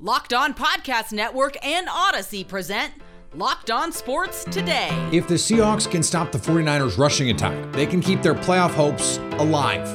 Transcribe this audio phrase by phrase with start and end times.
[0.00, 2.92] Locked On Podcast Network and Odyssey present
[3.32, 4.88] Locked On Sports Today.
[5.12, 9.18] If the Seahawks can stop the 49ers' rushing attack, they can keep their playoff hopes
[9.38, 9.92] alive.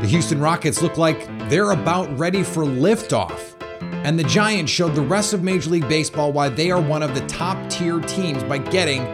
[0.00, 3.60] The Houston Rockets look like they're about ready for liftoff.
[4.04, 7.16] And the Giants showed the rest of Major League Baseball why they are one of
[7.16, 9.04] the top tier teams by getting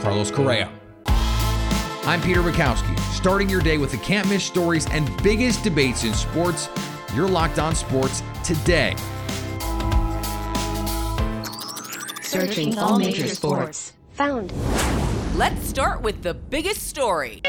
[0.00, 0.72] Carlos Correa.
[1.06, 6.14] I'm Peter Bukowski, starting your day with the can't miss stories and biggest debates in
[6.14, 6.68] sports.
[7.14, 8.96] You're locked on sports today.
[12.32, 13.92] Searching all major sports.
[14.12, 14.50] Found.
[15.36, 17.42] Let's start with the biggest story.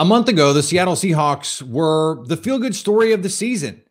[0.00, 3.82] A month ago, the Seattle Seahawks were the feel good story of the season.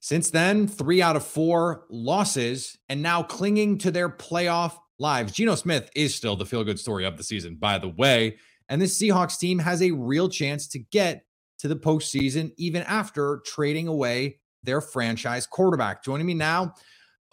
[0.00, 5.32] Since then, three out of four losses, and now clinging to their playoff lives.
[5.32, 8.36] Geno Smith is still the feel good story of the season, by the way.
[8.68, 11.24] And this Seahawks team has a real chance to get
[11.60, 16.04] to the postseason even after trading away their franchise quarterback.
[16.04, 16.74] Joining me now,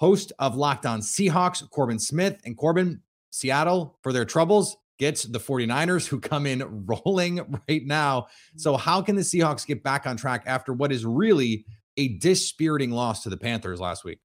[0.02, 2.42] host of Locked On Seahawks, Corbin Smith.
[2.44, 8.26] And Corbin, Seattle, for their troubles, gets the 49ers who come in rolling right now.
[8.58, 8.82] So, mm-hmm.
[8.82, 11.66] how can the Seahawks get back on track after what is really
[11.98, 14.18] a dispiriting loss to the Panthers last week?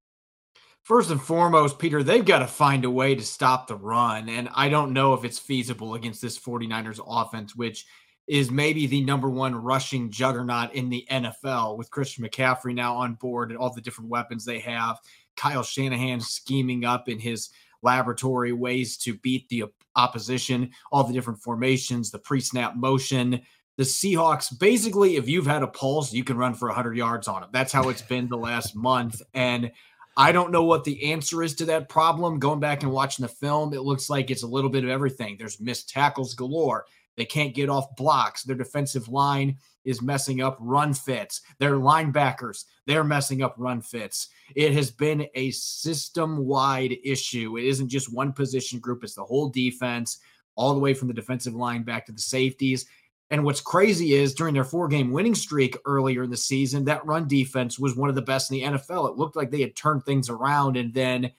[0.81, 4.29] First and foremost, Peter, they've got to find a way to stop the run.
[4.29, 7.85] And I don't know if it's feasible against this 49ers offense, which
[8.25, 13.13] is maybe the number one rushing juggernaut in the NFL with Christian McCaffrey now on
[13.13, 14.97] board and all the different weapons they have.
[15.37, 17.49] Kyle Shanahan scheming up in his
[17.81, 23.41] laboratory ways to beat the opposition, all the different formations, the pre snap motion.
[23.77, 27.41] The Seahawks, basically, if you've had a pulse, you can run for 100 yards on
[27.41, 27.51] them.
[27.53, 29.21] That's how it's been the last month.
[29.35, 29.71] And
[30.17, 32.39] I don't know what the answer is to that problem.
[32.39, 35.35] Going back and watching the film, it looks like it's a little bit of everything.
[35.37, 36.85] There's missed tackles galore.
[37.17, 38.43] They can't get off blocks.
[38.43, 41.41] Their defensive line is messing up run fits.
[41.59, 44.29] Their linebackers, they're messing up run fits.
[44.55, 47.57] It has been a system wide issue.
[47.57, 50.19] It isn't just one position group, it's the whole defense,
[50.55, 52.85] all the way from the defensive line back to the safeties.
[53.29, 57.05] And what's crazy is during their four game winning streak earlier in the season, that
[57.05, 59.09] run defense was one of the best in the NFL.
[59.09, 60.77] It looked like they had turned things around.
[60.77, 61.31] And then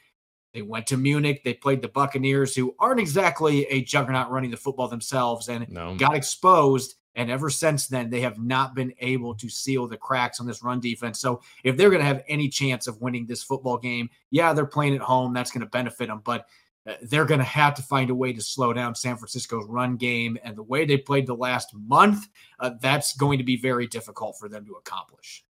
[0.54, 1.42] they went to Munich.
[1.44, 5.94] They played the Buccaneers, who aren't exactly a juggernaut running the football themselves, and no.
[5.97, 6.94] got exposed.
[7.14, 10.62] And ever since then, they have not been able to seal the cracks on this
[10.62, 11.20] run defense.
[11.20, 14.66] So, if they're going to have any chance of winning this football game, yeah, they're
[14.66, 15.32] playing at home.
[15.32, 16.22] That's going to benefit them.
[16.25, 16.47] But
[16.86, 19.97] uh, they're going to have to find a way to slow down San Francisco's run
[19.97, 20.38] game.
[20.44, 22.28] And the way they played the last month,
[22.60, 25.44] uh, that's going to be very difficult for them to accomplish.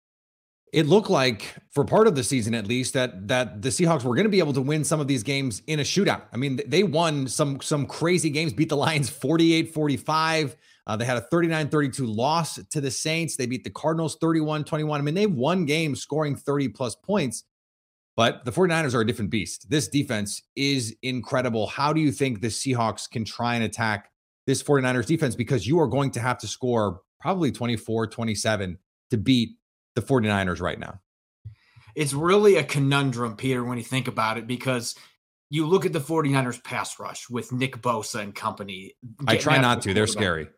[0.75, 4.15] It looked like for part of the season at least that that the Seahawks were
[4.17, 6.23] going to be able to win some of these games in a shootout.
[6.33, 10.57] I mean, they won some some crazy games, beat the Lions 48-45.
[10.87, 13.37] Uh, they had a 39-32 loss to the Saints.
[13.37, 14.99] They beat the Cardinals 31-21.
[14.99, 17.45] I mean, they won games scoring 30 plus points.
[18.17, 19.71] But the 49ers are a different beast.
[19.71, 21.69] This defense is incredible.
[21.69, 24.11] How do you think the Seahawks can try and attack
[24.47, 25.35] this 49ers defense?
[25.35, 28.79] Because you are going to have to score probably 24, 27
[29.11, 29.56] to beat
[29.94, 31.00] the 49ers right now.
[31.94, 34.97] It's really a conundrum, Peter, when you think about it, because
[35.50, 38.94] you look at the 49ers pass rush with Nick Bosa and company.
[39.27, 39.94] I try not to.
[39.94, 40.49] They're scary.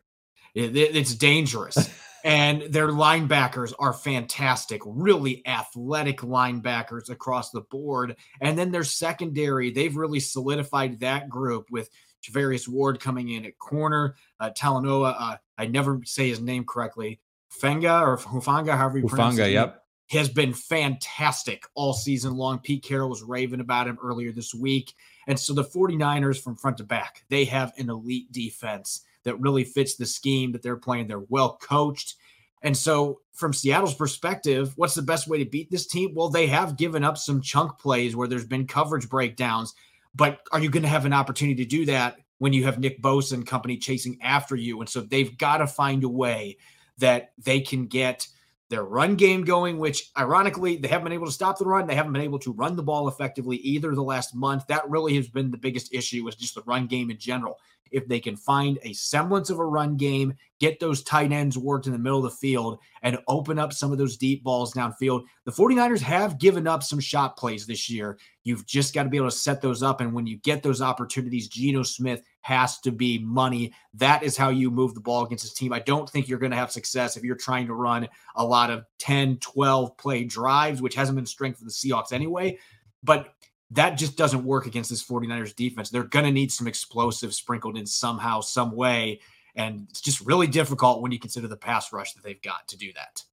[0.54, 1.90] It, it, it's dangerous.
[2.24, 8.16] and their linebackers are fantastic, really athletic linebackers across the board.
[8.40, 11.90] And then their secondary, they've really solidified that group with
[12.24, 15.14] Charvarius Ward coming in at corner, uh, Talanoa.
[15.18, 17.20] Uh, I never say his name correctly.
[17.60, 19.50] Fenga or Hufanga, however you Hufanga, pronounce it.
[19.52, 19.82] Yep.
[20.10, 22.60] Has been fantastic all season long.
[22.60, 24.94] Pete Carroll was raving about him earlier this week.
[25.26, 29.64] And so the 49ers from front to back, they have an elite defense that really
[29.64, 31.08] fits the scheme that they're playing.
[31.08, 32.14] They're well coached.
[32.62, 36.14] And so, from Seattle's perspective, what's the best way to beat this team?
[36.14, 39.74] Well, they have given up some chunk plays where there's been coverage breakdowns,
[40.14, 43.02] but are you going to have an opportunity to do that when you have Nick
[43.02, 44.80] Bosa and company chasing after you?
[44.80, 46.56] And so, they've got to find a way
[46.98, 48.26] that they can get
[48.68, 51.86] their run game going, which ironically, they haven't been able to stop the run.
[51.86, 54.66] They haven't been able to run the ball effectively either the last month.
[54.66, 57.58] That really has been the biggest issue, is just the run game in general
[57.90, 61.86] if they can find a semblance of a run game, get those tight ends worked
[61.86, 65.24] in the middle of the field, and open up some of those deep balls downfield.
[65.44, 68.18] The 49ers have given up some shot plays this year.
[68.46, 70.00] You've just got to be able to set those up.
[70.00, 73.72] And when you get those opportunities, Geno Smith has to be money.
[73.94, 75.72] That is how you move the ball against this team.
[75.72, 78.70] I don't think you're going to have success if you're trying to run a lot
[78.70, 82.56] of 10, 12 play drives, which hasn't been strength for the Seahawks anyway.
[83.02, 83.34] But
[83.72, 85.90] that just doesn't work against this 49ers defense.
[85.90, 89.22] They're going to need some explosive sprinkled in somehow, some way.
[89.56, 92.76] And it's just really difficult when you consider the pass rush that they've got to
[92.76, 93.24] do that.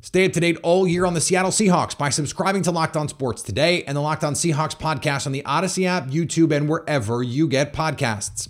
[0.00, 3.08] Stay up to date all year on the Seattle Seahawks by subscribing to Locked On
[3.08, 7.22] Sports today and the Locked On Seahawks podcast on the Odyssey app, YouTube, and wherever
[7.22, 8.48] you get podcasts.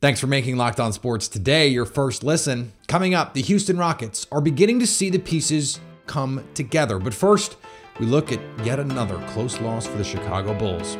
[0.00, 2.72] Thanks for making Locked On Sports today your first listen.
[2.88, 6.98] Coming up, the Houston Rockets are beginning to see the pieces come together.
[6.98, 7.56] But first,
[8.00, 10.98] we look at yet another close loss for the Chicago Bulls.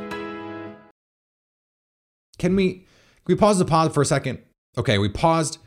[2.39, 4.39] Can we can we pause the pod for a second?
[4.79, 5.59] Okay, we paused.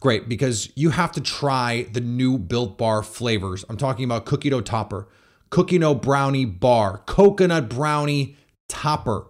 [0.00, 3.64] Great, because you have to try the new Built Bar flavors.
[3.68, 5.08] I'm talking about cookie dough topper,
[5.50, 8.36] cookie dough brownie bar, coconut brownie
[8.68, 9.26] topper.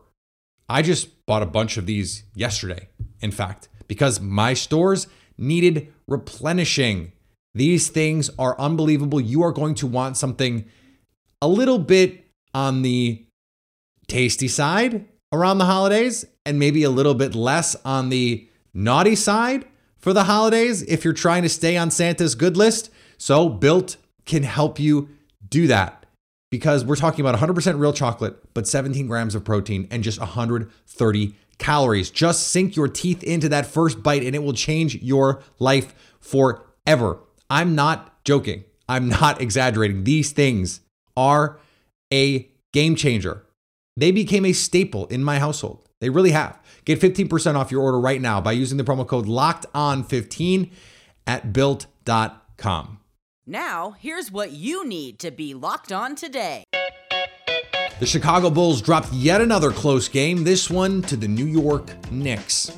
[0.69, 2.89] I just bought a bunch of these yesterday,
[3.21, 5.07] in fact, because my stores
[5.39, 7.13] needed replenishing.
[7.55, 9.21] These things are unbelievable.
[9.21, 10.67] You are going to want something
[11.41, 13.25] a little bit on the
[14.09, 19.65] tasty side around the holidays and maybe a little bit less on the naughty side
[20.07, 22.91] for the holidays if you're trying to stay on Santa's good list.
[23.19, 25.09] So, Built can help you
[25.49, 26.07] do that
[26.49, 31.35] because we're talking about 100% real chocolate, but 17 grams of protein and just 130
[31.59, 32.11] calories.
[32.11, 37.19] Just sink your teeth into that first bite and it will change your life forever.
[37.51, 38.63] I'm not joking.
[38.89, 40.05] I'm not exaggerating.
[40.05, 40.83] These things
[41.17, 41.59] are
[42.13, 43.45] a game changer.
[43.97, 45.86] They became a staple in my household.
[46.01, 46.61] They really have.
[46.85, 50.71] Get 15% off your order right now by using the promo code locked on 15
[51.27, 53.01] at built.com.
[53.47, 56.65] Now, here's what you need to be locked on today.
[57.99, 62.77] The Chicago Bulls dropped yet another close game, this one to the New York Knicks.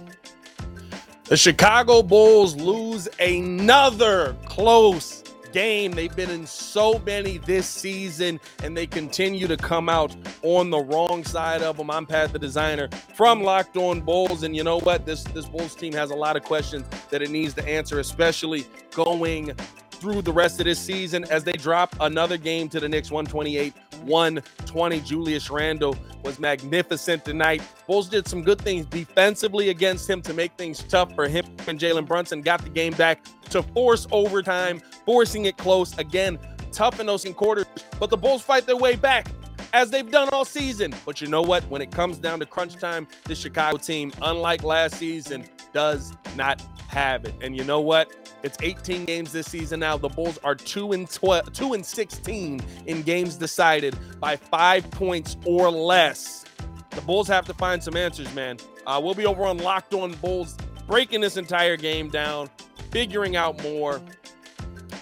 [1.24, 5.92] The Chicago Bulls lose another close game.
[5.92, 10.78] They've been in so many this season, and they continue to come out on the
[10.78, 11.90] wrong side of them.
[11.90, 15.06] I'm Pat, the designer from Locked On Bulls, and you know what?
[15.06, 18.66] This this Bulls team has a lot of questions that it needs to answer, especially
[18.92, 19.52] going
[19.90, 23.74] through the rest of this season as they drop another game to the Knicks 128
[23.98, 25.00] 120.
[25.00, 27.62] Julius Randle was magnificent tonight.
[27.86, 31.78] Bulls did some good things defensively against him to make things tough for him and
[31.78, 32.42] Jalen Brunson.
[32.42, 35.96] Got the game back to force overtime, forcing it close.
[35.98, 36.38] Again,
[36.72, 37.66] tough in those in quarters,
[37.98, 39.28] but the Bulls fight their way back
[39.72, 40.94] as they've done all season.
[41.04, 41.64] But you know what?
[41.64, 46.62] When it comes down to crunch time, this Chicago team, unlike last season, does not
[46.88, 47.34] have it.
[47.40, 48.10] And you know what?
[48.42, 49.96] It's 18 games this season now.
[49.96, 55.36] The Bulls are 2 and 12, 2 and 16 in games decided by 5 points
[55.44, 56.44] or less.
[56.90, 58.58] The Bulls have to find some answers, man.
[58.86, 60.56] Uh, we'll be over on Locked On Bulls,
[60.86, 62.48] breaking this entire game down,
[62.90, 64.00] figuring out more.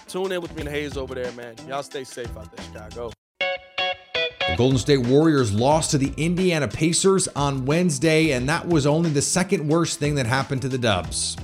[0.07, 1.55] Tune in with me and Hayes over there, man.
[1.67, 3.11] Y'all stay safe out there, Chicago.
[3.39, 9.09] The Golden State Warriors lost to the Indiana Pacers on Wednesday, and that was only
[9.09, 11.37] the second worst thing that happened to the Dubs.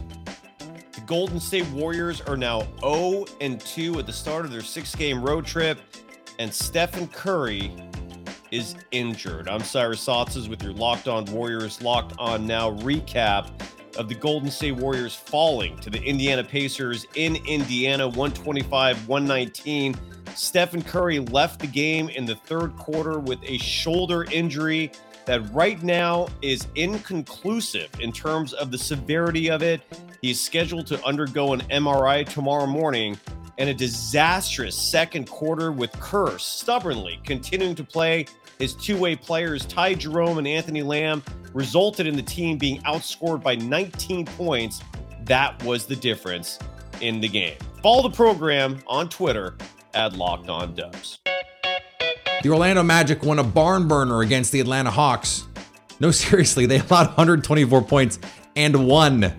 [1.06, 5.22] Golden State Warriors are now 0 and 2 at the start of their six game
[5.22, 5.80] road trip,
[6.40, 7.74] and Stephen Curry
[8.52, 9.50] is injured.
[9.50, 13.50] I'm Cyrus Saatsaz with your Locked On Warriors Locked On Now recap
[13.98, 19.96] of the Golden State Warriors falling to the Indiana Pacers in Indiana 125 119.
[20.36, 24.92] Stephen Curry left the game in the third quarter with a shoulder injury
[25.26, 29.82] that right now is inconclusive in terms of the severity of it.
[30.22, 33.18] He's scheduled to undergo an MRI tomorrow morning
[33.58, 38.26] and a disastrous second quarter with Kerr stubbornly continuing to play
[38.60, 43.44] his two way players, Ty Jerome and Anthony Lamb, resulted in the team being outscored
[43.44, 44.82] by 19 points.
[45.26, 46.60] That was the difference
[47.02, 47.58] in the game.
[47.82, 49.56] Follow the program on Twitter
[49.94, 51.20] at Locked On Dubs.
[52.44, 55.48] The Orlando Magic won a barn burner against the Atlanta Hawks.
[56.02, 58.20] No, seriously, they allowed 124 points
[58.58, 59.34] and won.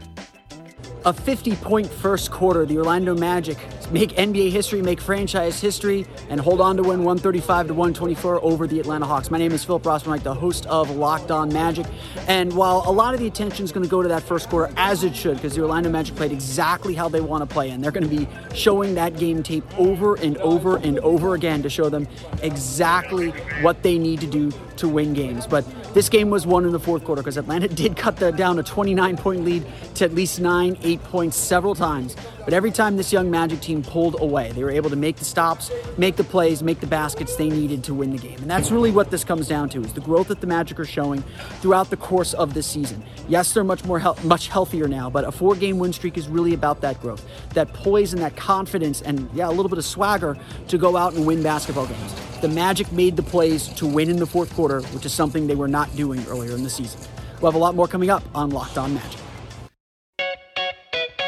[1.05, 3.59] A 50 point first quarter, the Orlando Magic
[3.91, 8.67] make NBA history, make franchise history, and hold on to win 135 to 124 over
[8.67, 9.31] the Atlanta Hawks.
[9.31, 11.87] My name is Philip Rossman, the host of Locked On Magic.
[12.27, 14.73] And while a lot of the attention is going to go to that first quarter,
[14.77, 17.83] as it should, because the Orlando Magic played exactly how they want to play, and
[17.83, 21.71] they're going to be showing that game tape over and over and over again to
[21.71, 22.07] show them
[22.43, 23.31] exactly
[23.63, 25.47] what they need to do to win games.
[25.47, 25.65] But
[25.95, 28.63] this game was won in the fourth quarter because Atlanta did cut the, down a
[28.63, 29.65] 29 point lead
[29.95, 32.17] to at least nine, eight points several times.
[32.45, 35.25] But every time this young Magic team pulled away, they were able to make the
[35.25, 38.39] stops, make the plays, make the baskets they needed to win the game.
[38.41, 40.85] And that's really what this comes down to: is the growth that the Magic are
[40.85, 41.23] showing
[41.61, 43.03] throughout the course of this season.
[43.29, 46.55] Yes, they're much more he- much healthier now, but a four-game win streak is really
[46.55, 50.37] about that growth, that poise and that confidence, and yeah, a little bit of swagger
[50.69, 52.15] to go out and win basketball games.
[52.41, 55.55] The Magic made the plays to win in the fourth quarter, which is something they
[55.55, 57.01] were not doing earlier in the season.
[57.41, 59.21] We'll have a lot more coming up on Locked On Magic.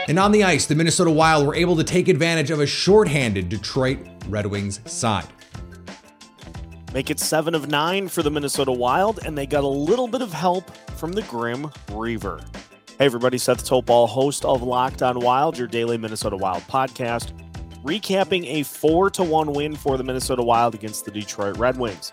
[0.08, 3.48] And on the ice, the Minnesota Wild were able to take advantage of a shorthanded
[3.48, 3.98] Detroit
[4.28, 5.26] Red Wings side.
[6.94, 10.22] Make it seven of nine for the Minnesota Wild, and they got a little bit
[10.22, 12.40] of help from the Grim Reaver.
[12.98, 17.32] Hey, everybody, Seth Topal, host of Locked On Wild, your daily Minnesota Wild podcast,
[17.82, 22.12] recapping a 4 to 1 win for the Minnesota Wild against the Detroit Red Wings.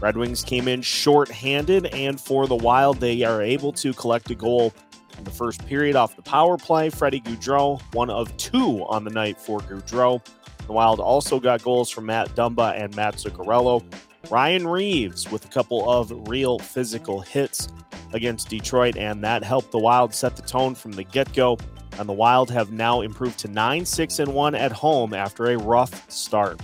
[0.00, 4.34] Red Wings came in short-handed, and for the Wild, they are able to collect a
[4.34, 4.72] goal
[5.18, 6.90] in the first period off the power play.
[6.90, 10.24] Freddie Gaudreau, one of two on the night for Gaudreau.
[10.66, 13.84] The Wild also got goals from Matt Dumba and Matt Zuccarello.
[14.30, 17.68] Ryan Reaves with a couple of real physical hits
[18.12, 21.58] against Detroit, and that helped the Wild set the tone from the get go.
[21.98, 25.58] And the Wild have now improved to 9 6 and 1 at home after a
[25.58, 26.60] rough start.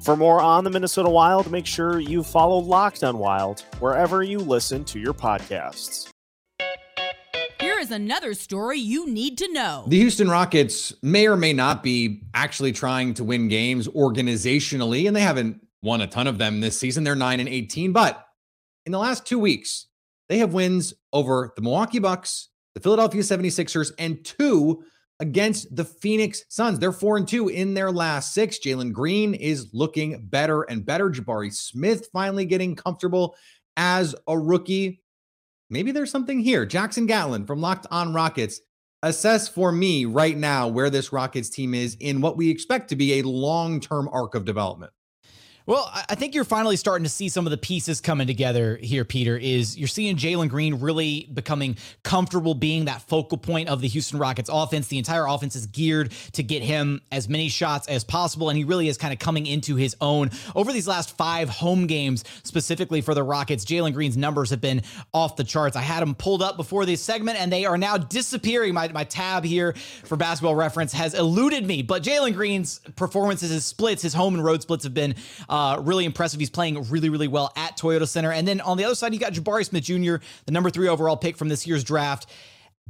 [0.00, 4.38] For more on the Minnesota Wild, make sure you follow Locked on Wild wherever you
[4.38, 6.13] listen to your podcasts.
[7.84, 9.84] Is another story you need to know.
[9.86, 15.14] The Houston Rockets may or may not be actually trying to win games organizationally, and
[15.14, 17.04] they haven't won a ton of them this season.
[17.04, 18.26] They're 9 and 18, but
[18.86, 19.88] in the last 2 weeks,
[20.30, 24.82] they have wins over the Milwaukee Bucks, the Philadelphia 76ers, and two
[25.20, 26.78] against the Phoenix Suns.
[26.78, 28.60] They're 4 and 2 in their last 6.
[28.60, 31.10] Jalen Green is looking better and better.
[31.10, 33.36] Jabari Smith finally getting comfortable
[33.76, 35.02] as a rookie.
[35.70, 36.66] Maybe there's something here.
[36.66, 38.60] Jackson Gatlin from Locked On Rockets
[39.02, 42.96] assess for me right now where this Rockets team is in what we expect to
[42.96, 44.92] be a long term arc of development.
[45.66, 49.02] Well, I think you're finally starting to see some of the pieces coming together here,
[49.02, 49.34] Peter.
[49.34, 54.18] Is you're seeing Jalen Green really becoming comfortable being that focal point of the Houston
[54.18, 54.88] Rockets offense.
[54.88, 58.64] The entire offense is geared to get him as many shots as possible, and he
[58.64, 60.30] really is kind of coming into his own.
[60.54, 64.82] Over these last five home games, specifically for the Rockets, Jalen Green's numbers have been
[65.14, 65.76] off the charts.
[65.76, 68.74] I had them pulled up before this segment, and they are now disappearing.
[68.74, 69.72] My, my tab here
[70.04, 74.44] for basketball reference has eluded me, but Jalen Green's performances, his splits, his home and
[74.44, 75.14] road splits have been
[75.54, 76.40] Uh, really impressive.
[76.40, 78.32] He's playing really, really well at Toyota Center.
[78.32, 81.16] And then on the other side, you got Jabari Smith Jr., the number three overall
[81.16, 82.26] pick from this year's draft.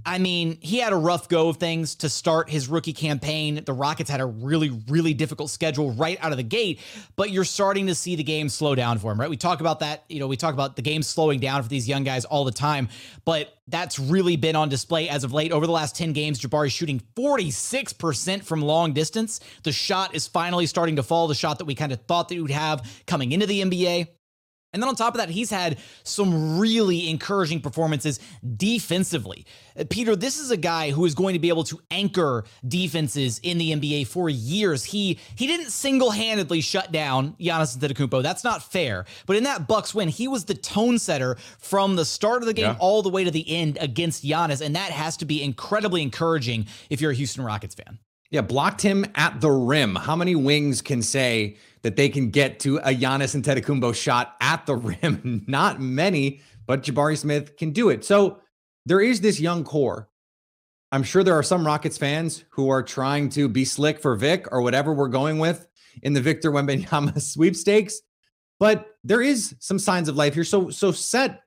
[0.07, 3.63] I mean, he had a rough go of things to start his rookie campaign.
[3.65, 6.81] The Rockets had a really, really difficult schedule right out of the gate,
[7.17, 9.31] but you're starting to see the game slow down for him, right?
[9.31, 11.89] We talk about that, you know, we talk about the game slowing down for these
[11.89, 12.89] young guys all the time,
[13.25, 15.53] but that's really been on display as of late.
[15.53, 19.41] Over the last 10 games, Jabari shooting 46% from long distance.
[19.63, 22.35] The shot is finally starting to fall, the shot that we kind of thought that
[22.35, 24.09] he would have coming into the NBA.
[24.75, 28.19] And then on top of that, he's had some really encouraging performances
[28.57, 29.47] defensively.
[29.79, 33.41] Uh, Peter, this is a guy who is going to be able to anchor defenses
[33.43, 34.85] in the NBA for years.
[34.85, 38.23] He he didn't single-handedly shut down Giannis Antetokounmpo.
[38.23, 39.07] That's not fair.
[39.27, 42.53] But in that Bucks win, he was the tone setter from the start of the
[42.53, 42.77] game yeah.
[42.81, 46.67] all the way to the end against Giannis, and that has to be incredibly encouraging
[46.91, 48.01] if you're a Houston Rockets fan.
[48.31, 49.95] Yeah, blocked him at the rim.
[49.95, 54.65] How many wings can say that they can get to a Giannis Antetokounmpo shot at
[54.67, 55.45] the rim.
[55.47, 58.05] Not many, but Jabari Smith can do it.
[58.05, 58.41] So
[58.87, 60.09] there is this young core.
[60.91, 64.49] I'm sure there are some Rockets fans who are trying to be slick for Vic
[64.51, 65.69] or whatever we're going with
[66.03, 68.01] in the Victor Wembanyama sweepstakes,
[68.59, 70.45] but there is some signs of life here.
[70.45, 71.43] So so set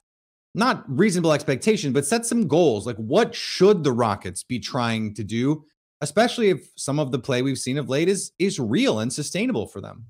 [0.53, 2.85] not reasonable expectation, but set some goals.
[2.85, 5.63] Like what should the Rockets be trying to do,
[6.01, 9.65] especially if some of the play we've seen of late is is real and sustainable
[9.65, 10.07] for them?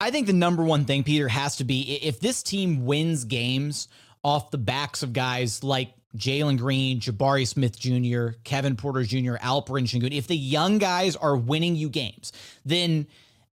[0.00, 3.88] I think the number one thing, Peter, has to be if this team wins games
[4.22, 9.86] off the backs of guys like Jalen Green, Jabari Smith Jr., Kevin Porter Jr., Alperen
[9.86, 12.32] Sengun, if the young guys are winning you games,
[12.64, 13.06] then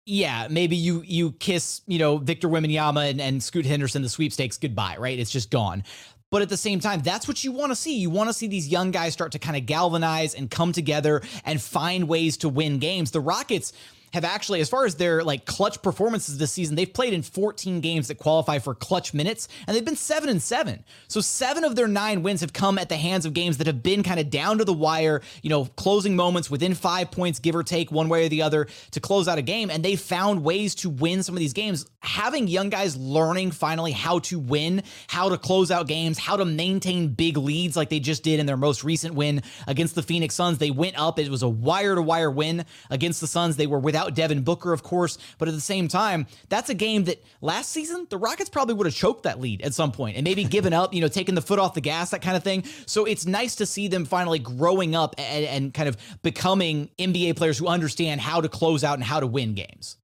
[0.06, 4.58] yeah, maybe you you kiss, you know, Victor Wembanyama and, and Scoot Henderson the sweepstakes
[4.58, 5.20] goodbye, right?
[5.20, 5.84] It's just gone.
[6.32, 7.98] But at the same time, that's what you want to see.
[7.98, 11.22] You want to see these young guys start to kind of galvanize and come together
[11.44, 13.12] and find ways to win games.
[13.12, 13.74] The Rockets,
[14.14, 17.82] have actually, as far as their like clutch performances this season, they've played in 14
[17.82, 20.84] games that qualify for clutch minutes, and they've been seven and seven.
[21.08, 23.84] So seven of their nine wins have come at the hands of games that have
[23.84, 27.56] been kind of down to the wire, you know, closing moments within five points, give
[27.56, 29.70] or take one way or the other to close out a game.
[29.70, 31.86] And they found ways to win some of these games.
[32.00, 36.46] Having young guys learning finally how to win, how to close out games, how to
[36.46, 40.36] maintain big leads like they just did in their most recent win against the Phoenix
[40.36, 40.58] Suns.
[40.58, 41.20] They went up.
[41.20, 43.56] It was a wire to wire win against the Suns.
[43.56, 45.18] They were without without Devin Booker, of course.
[45.38, 48.86] But at the same time, that's a game that last season, the Rockets probably would
[48.86, 51.42] have choked that lead at some point and maybe given up, you know, taking the
[51.42, 52.64] foot off the gas, that kind of thing.
[52.86, 57.36] So it's nice to see them finally growing up and, and kind of becoming NBA
[57.38, 59.98] players who understand how to close out and how to win games.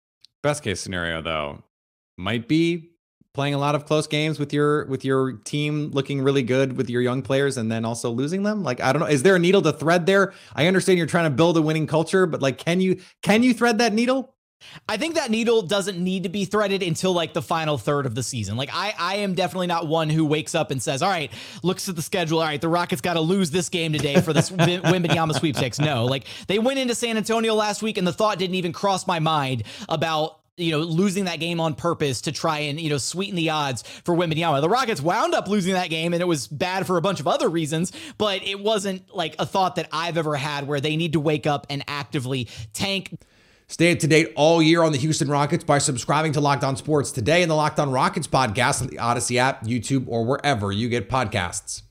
[0.43, 1.63] Best case scenario, though,
[2.17, 2.91] might be
[3.37, 6.89] playing a lot of close games with your with your team looking really good with
[6.89, 9.39] your young players and then also losing them like i don't know is there a
[9.39, 12.57] needle to thread there i understand you're trying to build a winning culture but like
[12.57, 14.33] can you can you thread that needle
[14.89, 18.15] I think that needle doesn't need to be threaded until like the final third of
[18.15, 18.57] the season.
[18.57, 21.87] Like I, I am definitely not one who wakes up and says, "All right, looks
[21.87, 22.39] at the schedule.
[22.39, 26.05] All right, the Rockets got to lose this game today for this Wembanyama sweepstakes." No,
[26.05, 29.19] like they went into San Antonio last week, and the thought didn't even cross my
[29.19, 33.35] mind about you know, losing that game on purpose to try and, you know, sweeten
[33.35, 34.59] the odds for Wembanyama.
[34.59, 37.27] The Rockets wound up losing that game and it was bad for a bunch of
[37.27, 41.13] other reasons, but it wasn't like a thought that I've ever had where they need
[41.13, 43.19] to wake up and actively tank.
[43.67, 46.75] Stay up to date all year on the Houston Rockets by subscribing to Locked On
[46.75, 50.71] Sports today in the Locked On Rockets podcast on the Odyssey app, YouTube, or wherever
[50.71, 51.83] you get podcasts.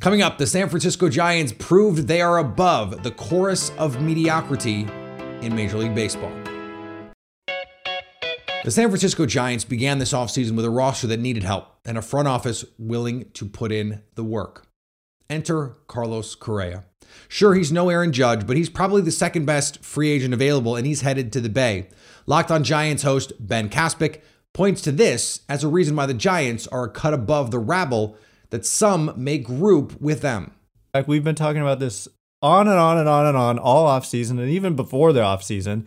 [0.00, 4.86] Coming up, the San Francisco Giants proved they are above the chorus of mediocrity
[5.40, 6.41] in Major League Baseball.
[8.64, 12.02] The San Francisco Giants began this offseason with a roster that needed help and a
[12.02, 14.68] front office willing to put in the work.
[15.28, 16.84] Enter Carlos Correa.
[17.26, 20.86] Sure, he's no Aaron Judge, but he's probably the second best free agent available, and
[20.86, 21.88] he's headed to the Bay.
[22.26, 24.20] Locked on Giants host Ben Kaspick
[24.52, 28.16] points to this as a reason why the Giants are a cut above the rabble
[28.50, 30.52] that some may group with them.
[30.94, 32.06] Like we've been talking about this
[32.42, 35.84] on and on and on and on all offseason and even before the offseason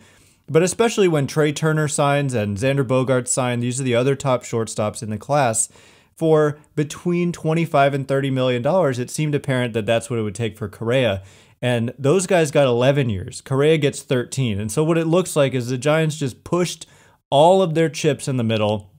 [0.48, 4.42] but especially when Trea Turner signs and Xander Bogaerts sign, these are the other top
[4.42, 5.68] shortstops in the class.
[6.14, 10.34] For between 25 and 30 million dollars, it seemed apparent that that's what it would
[10.34, 11.22] take for Correa.
[11.60, 13.40] And those guys got 11 years.
[13.40, 14.60] Correa gets 13.
[14.60, 16.86] And so what it looks like is the Giants just pushed
[17.30, 18.92] all of their chips in the middle.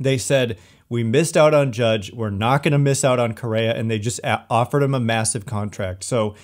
[0.00, 0.58] They said,
[0.88, 2.12] we missed out on Judge.
[2.12, 3.74] We're not going to miss out on Correa.
[3.74, 6.04] And they just offered him a massive contract.
[6.04, 6.34] So,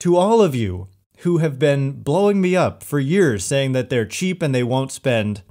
[0.00, 4.06] to all of you who have been blowing me up for years saying that they're
[4.06, 5.42] cheap and they won't spend.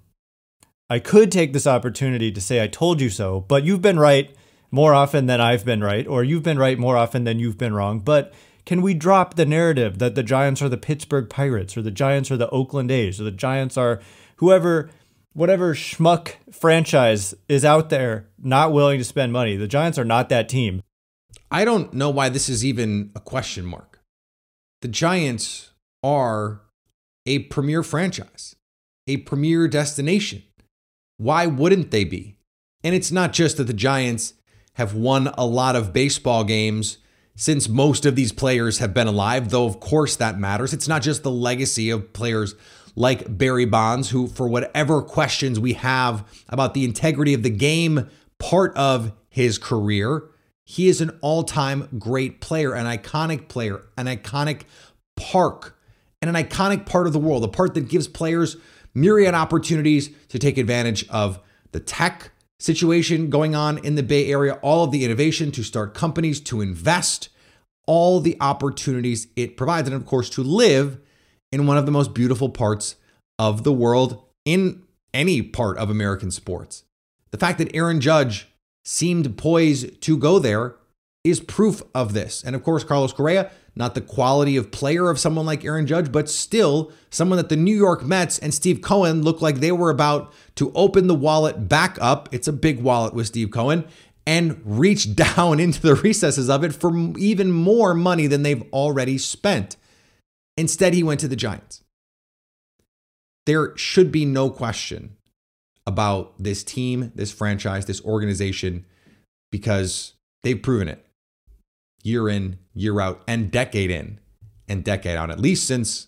[0.89, 4.35] I could take this opportunity to say I told you so, but you've been right
[4.69, 7.73] more often than I've been right, or you've been right more often than you've been
[7.73, 7.99] wrong.
[7.99, 8.33] But
[8.65, 12.31] can we drop the narrative that the Giants are the Pittsburgh Pirates, or the Giants
[12.31, 14.01] are the Oakland A's, or the Giants are
[14.37, 14.89] whoever,
[15.33, 19.55] whatever schmuck franchise is out there not willing to spend money?
[19.55, 20.81] The Giants are not that team.
[21.51, 23.92] I don't know why this is even a question mark
[24.83, 25.71] the Giants
[26.03, 26.61] are
[27.25, 28.53] a premier franchise,
[29.07, 30.43] a premier destination.
[31.15, 32.35] Why wouldn't they be?
[32.83, 34.33] And it's not just that the Giants
[34.73, 36.97] have won a lot of baseball games
[37.37, 40.73] since most of these players have been alive, though, of course, that matters.
[40.73, 42.53] It's not just the legacy of players
[42.97, 48.09] like Barry Bonds, who, for whatever questions we have about the integrity of the game
[48.37, 50.23] part of his career,
[50.65, 54.61] he is an all time great player, an iconic player, an iconic
[55.15, 55.77] park,
[56.21, 58.57] and an iconic part of the world, a part that gives players
[58.93, 61.39] myriad opportunities to take advantage of
[61.71, 65.93] the tech situation going on in the Bay Area, all of the innovation to start
[65.93, 67.29] companies, to invest,
[67.85, 70.99] all the opportunities it provides, and of course, to live
[71.51, 72.95] in one of the most beautiful parts
[73.37, 76.83] of the world in any part of American sports.
[77.31, 78.47] The fact that Aaron Judge
[78.83, 80.75] seemed poised to go there
[81.23, 82.43] is proof of this.
[82.43, 86.11] And of course, Carlos Correa, not the quality of player of someone like Aaron Judge,
[86.11, 89.89] but still someone that the New York Mets and Steve Cohen looked like they were
[89.89, 92.27] about to open the wallet back up.
[92.31, 93.85] It's a big wallet with Steve Cohen
[94.27, 99.17] and reach down into the recesses of it for even more money than they've already
[99.17, 99.77] spent.
[100.57, 101.83] Instead, he went to the Giants.
[103.45, 105.17] There should be no question
[105.85, 108.85] about this team, this franchise, this organization,
[109.51, 111.05] because they've proven it
[112.03, 114.19] year in, year out, and decade in
[114.67, 116.07] and decade out, at least since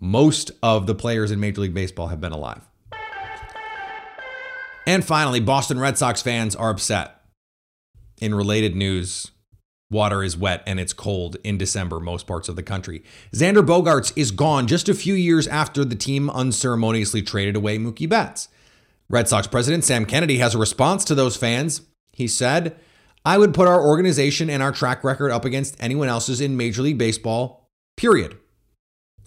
[0.00, 2.62] most of the players in Major League Baseball have been alive.
[4.86, 7.22] And finally, Boston Red Sox fans are upset.
[8.20, 9.30] In related news,
[9.90, 13.02] water is wet and it's cold in December, most parts of the country.
[13.32, 18.08] Xander Bogaerts is gone just a few years after the team unceremoniously traded away Mookie
[18.08, 18.48] Betts.
[19.08, 21.82] Red Sox president Sam Kennedy has a response to those fans.
[22.12, 22.76] He said,
[23.24, 26.82] I would put our organization and our track record up against anyone else's in Major
[26.82, 28.38] League Baseball, period.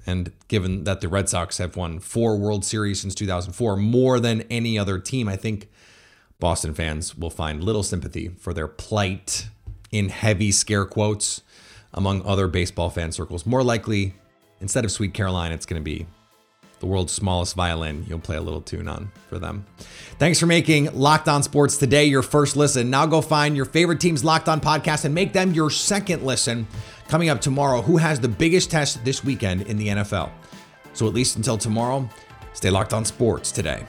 [0.06, 4.42] And given that the Red Sox have won four World Series since 2004, more than
[4.44, 5.70] any other team, I think
[6.40, 9.50] Boston fans will find little sympathy for their plight
[9.92, 11.42] in heavy scare quotes
[11.94, 13.46] among other baseball fan circles.
[13.46, 14.14] More likely,
[14.62, 16.06] instead of Sweet Caroline, it's going to be
[16.80, 19.66] the world's smallest violin, you'll play a little tune on for them.
[20.20, 22.90] Thanks for making Locked On Sports today your first listen.
[22.90, 26.68] Now go find your favorite team's Locked On podcast and make them your second listen.
[27.08, 30.30] Coming up tomorrow, who has the biggest test this weekend in the NFL?
[30.94, 32.08] So at least until tomorrow,
[32.54, 33.86] stay locked on sports today.